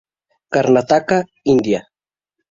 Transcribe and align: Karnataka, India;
Karnataka, 0.55 1.17
India; 1.53 1.81